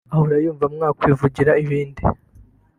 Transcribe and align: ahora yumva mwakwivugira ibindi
ahora 0.13 0.35
yumva 0.43 0.65
mwakwivugira 0.75 1.51
ibindi 1.63 2.01